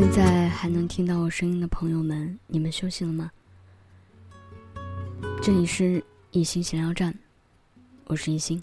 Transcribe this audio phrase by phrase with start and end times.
[0.00, 3.28] 现在还能听到我声音的朋友们，你们休息了吗？
[5.42, 7.12] 这里是一心闲聊站，
[8.04, 8.62] 我是一心。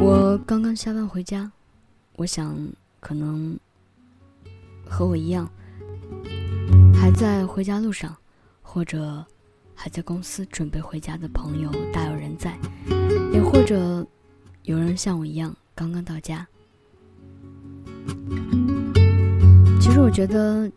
[0.00, 1.52] 我刚刚下班回家，
[2.16, 2.56] 我想
[2.98, 3.54] 可能
[4.88, 5.46] 和我一样，
[6.94, 8.16] 还在回家路上，
[8.62, 9.22] 或者
[9.74, 12.58] 还在公司准备回家的朋友大有人在，
[13.34, 14.06] 也或者
[14.62, 16.48] 有人像我一样刚刚到家。
[19.80, 20.70] 其实我觉得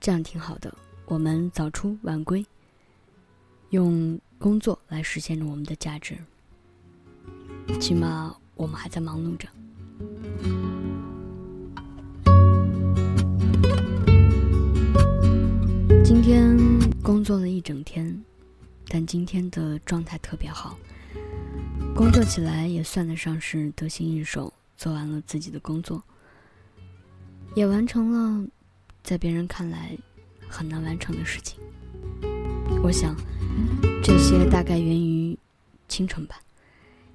[0.00, 0.74] 这样挺好的，
[1.06, 2.44] 我们早出晚归，
[3.70, 6.16] 用工作来实现着我们的价值。
[7.80, 9.48] 起码我们还在忙碌着。
[16.04, 16.56] 今天
[17.02, 18.22] 工作了一整天，
[18.88, 20.78] 但今天的状态特别好，
[21.94, 26.02] 工作起来也算得上是得心应手，做完了自己的工作。
[27.54, 28.46] 也完成了
[29.04, 29.96] 在别人看来
[30.48, 31.58] 很难完成的事情。
[32.82, 33.14] 我想，
[34.02, 35.38] 这些大概源于
[35.88, 36.36] 清晨吧，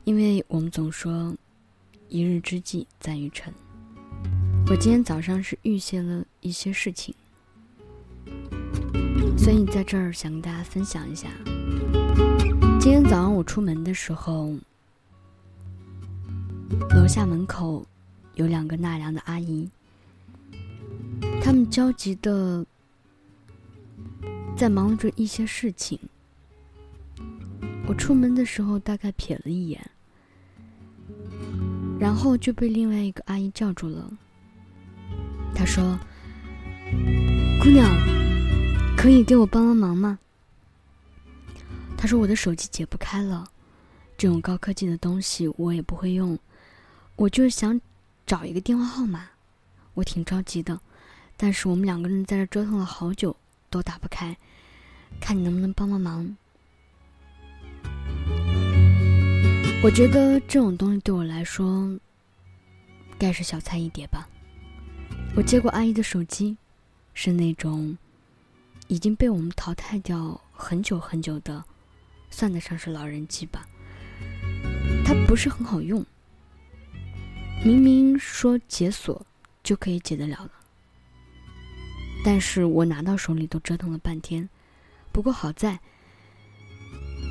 [0.05, 1.35] 因为我们总说
[2.07, 3.53] 一日之计在于晨。
[4.67, 7.13] 我今天早上是预泄了一些事情，
[9.37, 11.27] 所以在这儿想跟大家分享一下。
[12.79, 14.55] 今天早上我出门的时候，
[16.95, 17.85] 楼下门口
[18.35, 19.69] 有两个纳凉的阿姨。
[21.41, 22.65] 他们焦急的
[24.55, 25.99] 在忙着一些事情。
[27.87, 29.83] 我出门的时候大概瞥了一眼，
[31.99, 34.11] 然后就被另外一个阿姨叫住了。
[35.55, 35.97] 她说
[37.63, 37.89] ：“姑娘，
[38.95, 40.19] 可以给我帮帮忙吗？”
[41.97, 43.49] 她说：“我的手机解不开了，
[44.15, 46.37] 这种高科技的东西我也不会用，
[47.15, 47.81] 我就是想
[48.27, 49.29] 找一个电话号码，
[49.95, 50.79] 我挺着急的。”
[51.41, 53.33] 但是我们两个人在这折腾了好久，
[53.69, 54.35] 都打不开，
[55.21, 56.35] 看你能不能帮帮忙。
[59.81, 61.97] 我觉得这种东西对我来说，
[63.17, 64.27] 该是小菜一碟吧。
[65.33, 66.57] 我接过阿姨的手机，
[67.13, 67.97] 是那种
[68.89, 71.63] 已经被我们淘汰掉很久很久的，
[72.29, 73.65] 算得上是老人机吧。
[75.05, 76.05] 它不是很好用，
[77.63, 79.25] 明明说解锁
[79.63, 80.51] 就可以解得了的。
[82.23, 84.49] 但是我拿到手里都折腾了半天，
[85.11, 85.79] 不过好在，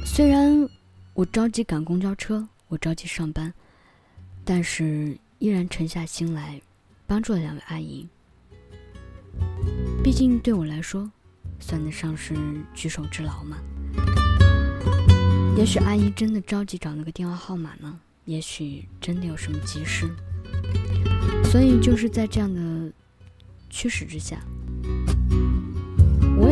[0.04, 0.68] 虽然
[1.14, 3.52] 我着急赶公交车，我着急上班，
[4.44, 6.60] 但是依然沉下心来，
[7.06, 8.08] 帮助了两位阿姨。
[10.02, 11.10] 毕竟对我来说，
[11.60, 12.34] 算得上是
[12.74, 13.58] 举手之劳嘛。
[15.56, 20.08] 也许阿姨真的着急找那个电话号码呢，也许真的有什么急事，
[21.44, 22.92] 所以就是在这样的
[23.68, 24.40] 驱使之下。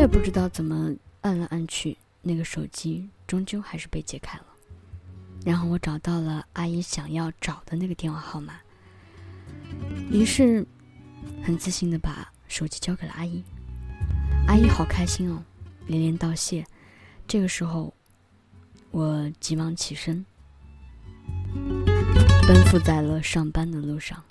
[0.07, 4.45] 不知道怎么按来按去，那个手机终究还是被解开了。
[5.45, 8.55] 然后我找到了阿姨想要找的那个电话号码，
[10.11, 10.67] 于是
[11.43, 13.43] 很自信的把手机交给了阿姨。
[14.47, 15.43] 阿姨好开心哦，
[15.87, 16.65] 连连道谢。
[17.27, 17.93] 这个时候，
[18.93, 20.25] 我急忙起身，
[22.47, 24.23] 奔赴在了上班的路上。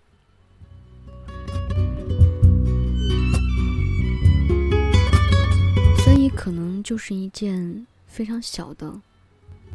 [6.36, 9.02] 可能就是一件非常小的、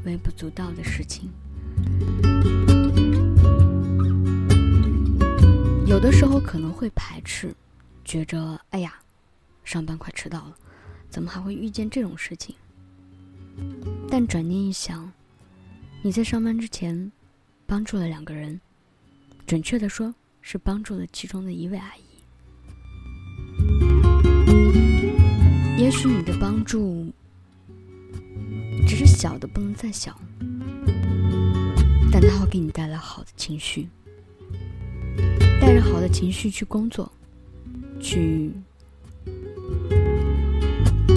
[0.04, 1.30] 微不足道的事情。
[5.86, 7.52] 有的时候可能会排斥，
[8.04, 9.00] 觉着“哎呀，
[9.64, 10.56] 上班快迟到了，
[11.08, 12.54] 怎么还会遇见这种事情？”
[14.08, 15.10] 但转念一想，
[16.02, 17.10] 你在上班之前
[17.66, 18.60] 帮助了两个人，
[19.46, 22.09] 准确的说是帮助了其中的一位阿姨。
[25.90, 27.12] 也许你的帮助
[28.86, 30.16] 只是小的不能再小，
[32.12, 33.88] 但它会给你带来好的情绪，
[35.60, 37.10] 带着好的情绪去工作，
[37.98, 38.52] 去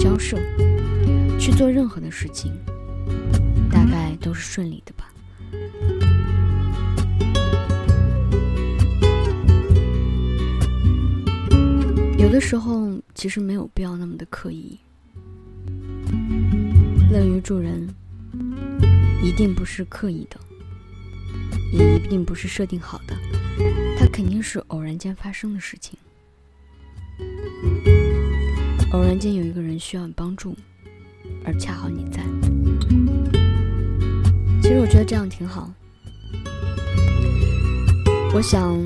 [0.00, 0.36] 交涉，
[1.38, 2.52] 去做任何的事情，
[3.70, 5.08] 大概都是顺利的吧。
[12.18, 12.83] 有的时候。
[13.14, 14.78] 其实没有必要那么的刻意。
[17.10, 17.88] 乐于助人，
[19.22, 20.38] 一定不是刻意的，
[21.72, 23.16] 也一定不是设定好的，
[23.96, 25.98] 它肯定是偶然间发生的事情。
[28.92, 30.56] 偶然间有一个人需要你帮助，
[31.44, 32.22] 而恰好你在。
[34.60, 35.72] 其实我觉得这样挺好。
[38.34, 38.76] 我想，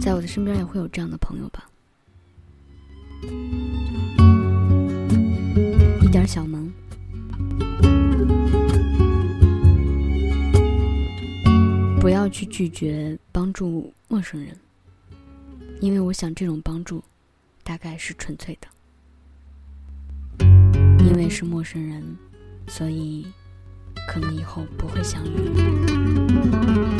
[0.00, 1.57] 在我的身边也会有这样的朋友吧。
[6.02, 6.70] 一点小忙，
[12.00, 14.56] 不要去拒绝帮助陌生人，
[15.80, 17.02] 因为我想这种帮助
[17.62, 18.68] 大概是纯粹的。
[21.00, 22.16] 因为是陌生人，
[22.68, 23.26] 所以
[24.06, 26.97] 可能以后不会相遇。